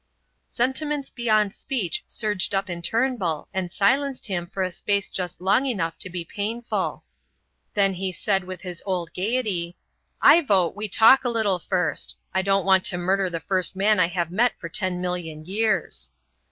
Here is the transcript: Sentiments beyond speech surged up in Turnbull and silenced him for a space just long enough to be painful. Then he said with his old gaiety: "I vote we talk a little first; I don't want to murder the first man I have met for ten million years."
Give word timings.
Sentiments 0.47 1.11
beyond 1.11 1.53
speech 1.53 2.03
surged 2.07 2.55
up 2.55 2.71
in 2.71 2.81
Turnbull 2.81 3.47
and 3.53 3.71
silenced 3.71 4.25
him 4.25 4.47
for 4.47 4.63
a 4.63 4.71
space 4.71 5.07
just 5.07 5.39
long 5.39 5.67
enough 5.67 5.95
to 5.99 6.09
be 6.09 6.25
painful. 6.25 7.03
Then 7.75 7.93
he 7.93 8.11
said 8.11 8.43
with 8.43 8.61
his 8.61 8.81
old 8.87 9.13
gaiety: 9.13 9.77
"I 10.19 10.41
vote 10.41 10.75
we 10.75 10.87
talk 10.87 11.23
a 11.23 11.29
little 11.29 11.59
first; 11.59 12.15
I 12.33 12.41
don't 12.41 12.65
want 12.65 12.83
to 12.85 12.97
murder 12.97 13.29
the 13.29 13.39
first 13.41 13.75
man 13.75 13.99
I 13.99 14.07
have 14.07 14.31
met 14.31 14.53
for 14.59 14.69
ten 14.69 15.01
million 15.01 15.45
years." 15.45 16.09